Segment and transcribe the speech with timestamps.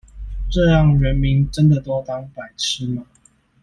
[0.49, 3.05] 這樣人民真的都當白痴嗎？